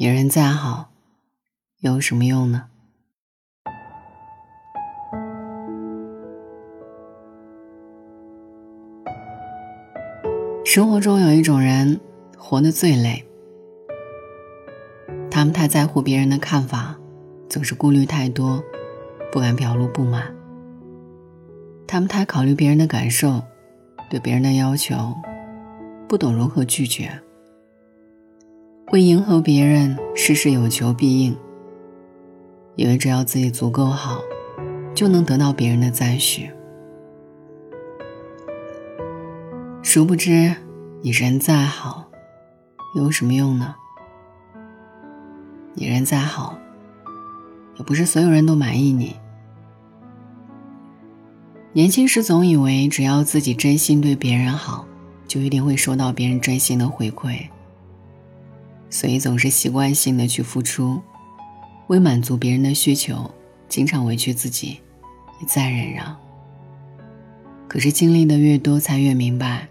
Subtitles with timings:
[0.00, 0.90] 你人再好，
[1.80, 2.66] 有什么用呢？
[10.64, 11.98] 生活中有一种人，
[12.36, 13.26] 活得最累。
[15.28, 16.96] 他们太在乎别人的看法，
[17.48, 18.62] 总是顾虑太多，
[19.32, 20.32] 不敢表露不满。
[21.88, 23.42] 他们太考虑别人的感受，
[24.08, 25.12] 对别人的要求，
[26.08, 27.20] 不懂如何拒绝。
[28.90, 31.36] 为迎合别人，事事有求必应。
[32.74, 34.18] 以为只要自己足够好，
[34.94, 36.50] 就能得到别人的赞许。
[39.82, 40.54] 殊不知，
[41.02, 42.08] 你人再好，
[42.96, 43.74] 有什么用呢？
[45.74, 46.58] 你人再好，
[47.76, 49.14] 也不是所有人都满意你。
[51.74, 54.86] 年轻时总以为，只要自己真心对别人好，
[55.26, 57.38] 就一定会收到别人真心的回馈。
[58.90, 61.00] 所以总是习惯性的去付出，
[61.88, 63.30] 为满足别人的需求，
[63.68, 64.80] 经常委屈自己，
[65.40, 66.16] 一再忍让。
[67.68, 69.68] 可是经历的越多，才越明白，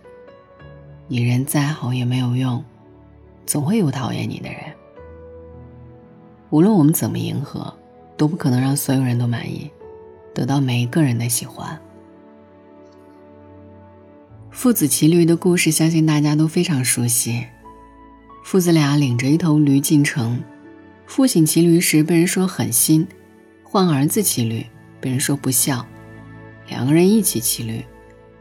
[1.08, 2.64] 你人再好也没有用，
[3.46, 4.60] 总会有讨厌你的人。
[6.50, 7.74] 无论我们怎么迎合，
[8.16, 9.70] 都不可能让所有人都满意，
[10.34, 11.80] 得到每一个人的喜欢。
[14.52, 17.46] 父子骑驴的故事，相信大家都非常熟悉。
[18.48, 20.42] 父子俩领着一头驴进城，
[21.06, 23.06] 父亲骑驴时被人说狠心，
[23.62, 24.66] 换儿子骑驴
[25.02, 25.86] 被人说不孝，
[26.70, 27.84] 两个人一起骑驴，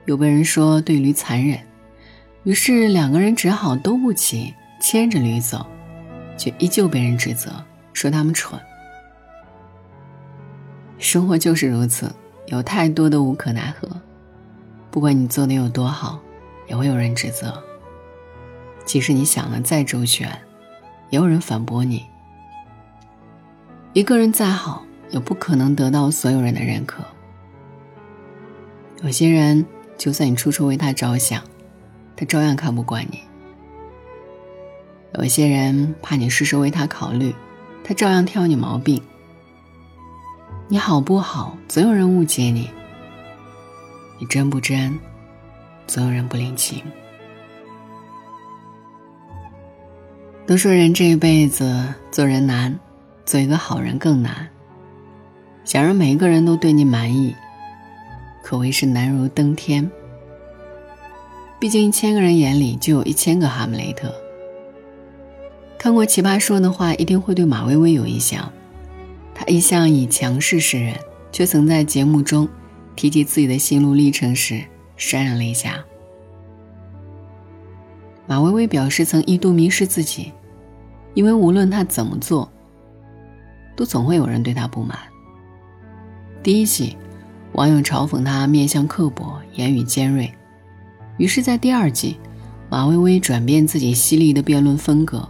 [0.05, 1.59] 又被人说对驴残忍，
[2.45, 5.67] 于是两个人只好都不骑，牵着驴走，
[6.39, 7.51] 却依旧被人指责
[7.93, 8.61] 说他们蠢。
[10.99, 12.15] 生活就是如此，
[12.47, 13.89] 有太多的无可奈何，
[14.89, 16.21] 不管你做的有多好，
[16.69, 17.61] 也会有人指责。
[18.87, 20.29] 即使你想的再周全，
[21.11, 22.07] 也有人反驳你。
[23.93, 27.05] 一个人再好，也不可能得到所有人的认可。
[29.03, 29.67] 有些人，
[29.99, 31.43] 就算你处处为他着想，
[32.17, 33.19] 他照样看不惯你；
[35.19, 37.35] 有些人，怕你事事为他考虑，
[37.85, 39.03] 他照样挑你毛病。
[40.69, 42.71] 你好不好，总有人误解你；
[44.21, 44.99] 你真不真，
[45.87, 46.83] 总有人不领情。
[50.47, 52.79] 都说人这一辈子做人难，
[53.25, 54.49] 做一个好人更难。
[55.65, 57.35] 想让每一个人都对你满意，
[58.45, 59.91] 可谓是难如登天。
[61.59, 64.15] 毕竟一千个人眼里就有一千个哈姆雷特。
[65.77, 68.53] 看过《奇葩说》的话，一定会对马薇薇有印象。
[69.35, 70.95] 她一向以强势示人，
[71.33, 72.49] 却曾在节目中
[72.95, 74.63] 提及自己的心路历程时
[74.97, 75.85] 潸然泪下。
[78.29, 80.33] 马薇薇表示，曾一度迷失自己，
[81.15, 82.51] 因为无论她怎么做，
[83.77, 84.99] 都总会有人对她不满。
[86.43, 86.97] 第一季，
[87.53, 90.33] 网友嘲讽她面相刻薄、言语尖锐，
[91.19, 92.19] 于是，在第二季，
[92.69, 95.29] 马薇薇转变自己犀利的辩论风格，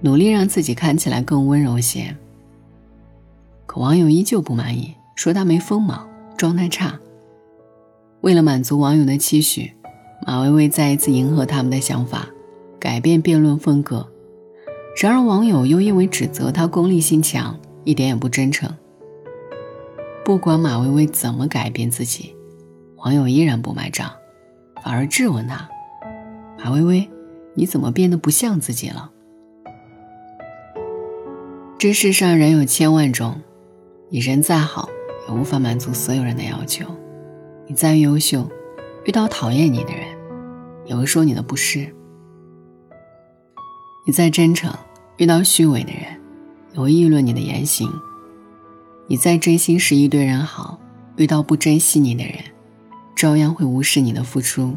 [0.00, 2.16] 努力让自己看起来更温柔些。
[3.66, 6.98] 可网友依旧不满意，说她没锋芒，状态差。
[8.22, 9.75] 为了满足网友的期许。
[10.24, 12.28] 马薇薇再一次迎合他们的想法，
[12.78, 14.08] 改变辩论风格。
[15.00, 18.72] 然而网友又因为指责她功利心强，一点也不真诚。
[20.24, 22.34] 不管马薇薇怎么改变自己，
[22.96, 24.10] 网友依然不买账，
[24.82, 25.68] 反而质问她
[26.58, 27.10] ：“马薇薇，
[27.54, 29.10] 你怎么变得不像自己了？”
[31.78, 33.42] 这世上人有千万种，
[34.08, 34.88] 你人再好，
[35.28, 36.86] 也无法满足所有人的要求。
[37.66, 38.48] 你再优秀。
[39.06, 40.04] 遇到讨厌你的人，
[40.84, 41.88] 也会说你的不是；
[44.04, 44.74] 你再真诚，
[45.16, 46.20] 遇到虚伪的人，
[46.72, 47.88] 也会议论你的言行；
[49.06, 50.80] 你再真心实意对人好，
[51.14, 52.34] 遇到不珍惜你的人，
[53.14, 54.74] 照样会无视你的付出。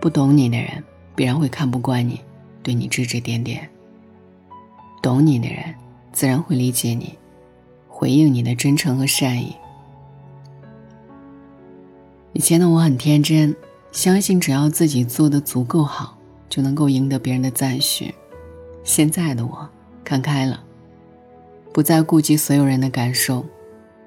[0.00, 0.82] 不懂你的人，
[1.14, 2.18] 必然会看不惯你，
[2.62, 3.58] 对你指指点点；
[5.02, 5.74] 懂你的人，
[6.10, 7.18] 自然会理解你，
[7.86, 9.54] 回应你的真诚和善意。
[12.34, 13.54] 以前的我很天真，
[13.92, 16.16] 相信只要自己做的足够好，
[16.48, 18.14] 就能够赢得别人的赞许。
[18.84, 19.68] 现在的我
[20.02, 20.64] 看开了，
[21.74, 23.44] 不再顾及所有人的感受，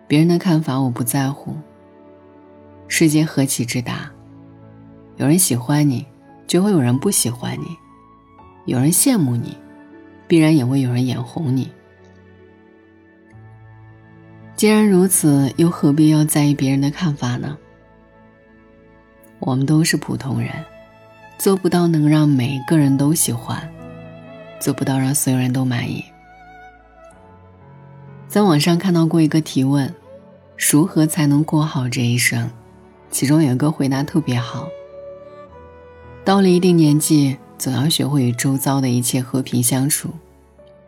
[0.08, 1.56] 别人的看法我不在乎。
[2.88, 4.12] 世界何其之大，
[5.18, 6.04] 有人喜欢你，
[6.48, 7.78] 就会有人不喜欢你；
[8.66, 9.56] 有人羡慕你，
[10.28, 11.70] 必然也会有人眼红你。
[14.56, 17.56] 既然如此，又何必要在意别人的看法呢？
[19.46, 20.50] 我们都是普通人，
[21.38, 23.72] 做不到能让每个人都喜欢，
[24.60, 26.04] 做不到让所有人都满意。
[28.28, 29.94] 在网上看到过一个提问：
[30.58, 32.50] 如何才能过好这一生？
[33.12, 34.68] 其中有一个回答特别好：
[36.24, 40.10] 到了一定年纪，总要学会与周遭的一切和平相处，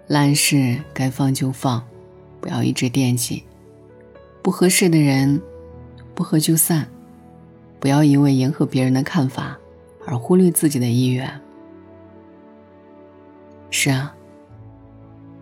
[0.07, 1.86] 烂事该放就放，
[2.42, 3.44] 不要一直惦记；
[4.42, 5.39] 不合适的人，
[6.15, 6.88] 不合就散，
[7.80, 9.58] 不要因为迎合别人的看法
[10.06, 11.42] 而忽略自己的意愿。
[13.70, 14.16] 是啊，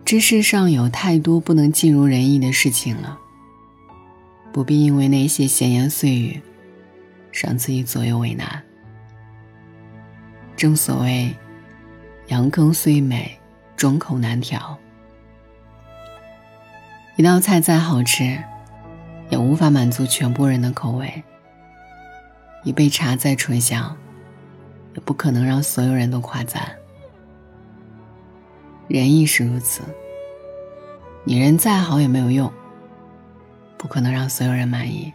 [0.04, 3.18] 这世上有太多不能尽如人意的事情了，
[4.52, 6.40] 不必因为那些闲言碎语，
[7.32, 8.62] 让自己左右为难。
[10.56, 11.34] 正所谓，
[12.28, 13.38] 羊羹虽美，
[13.76, 14.76] 众口难调。
[17.16, 18.38] 一道菜再好吃，
[19.30, 21.06] 也无法满足全部人的口味；
[22.66, 23.96] 一杯茶再醇香，
[24.94, 26.68] 也不可能让所有人都夸赞。
[28.88, 29.82] 人亦是如此。
[31.22, 32.52] 你人再好也没有用，
[33.78, 35.12] 不可能让所有人满意。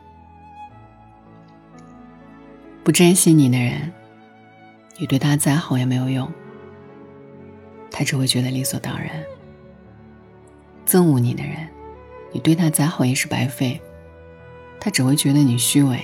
[2.85, 3.91] 不珍惜你的人，
[4.97, 6.31] 你对他再好也没有用，
[7.91, 9.09] 他只会觉得理所当然。
[10.87, 11.67] 憎恶你的人，
[12.31, 13.81] 你对他再好也是白费，
[14.79, 16.01] 他只会觉得你虚伪。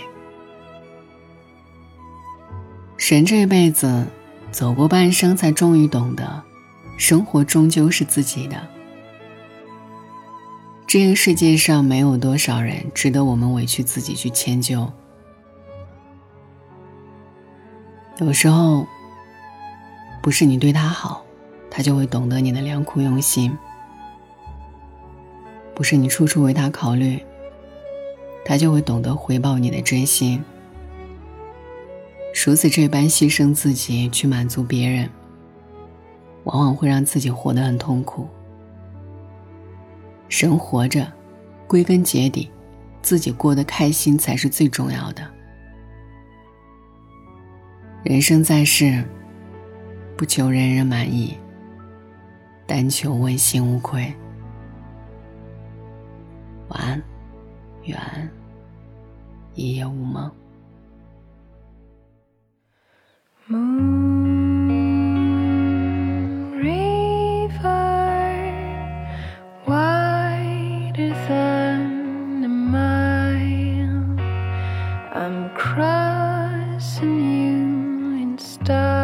[3.16, 4.06] 人这辈子
[4.52, 6.44] 走过半生，才终于懂得。
[6.98, 8.68] 生活终究是自己的。
[10.86, 14.92] 这个世界上没有多少人值得我们委屈自己去迁就。
[18.18, 18.86] 有时候，
[20.22, 21.24] 不是你对他好，
[21.70, 23.52] 他就会懂得你的良苦用心；
[25.74, 27.24] 不是你处处为他考虑，
[28.44, 30.44] 他就会懂得回报你的真心。
[32.34, 35.10] 如此这般牺牲自己去满足别人。
[36.44, 38.26] 往往会让自己活得很痛苦。
[40.30, 41.12] 人活着，
[41.68, 42.50] 归根结底，
[43.02, 45.30] 自己过得开心才是最重要的。
[48.04, 49.04] 人生在世，
[50.16, 51.38] 不求人人满意，
[52.66, 54.14] 但求问心无愧。
[56.70, 57.04] 晚安，
[57.84, 58.00] 愿
[59.54, 60.32] 一夜无梦。
[75.78, 78.97] crossing you in stars.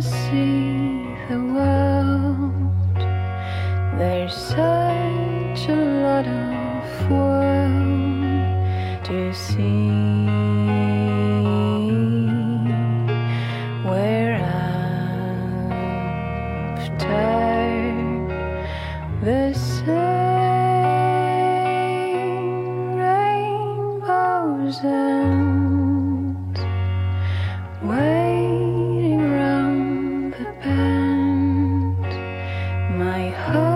[0.00, 0.67] see.
[33.38, 33.67] heart.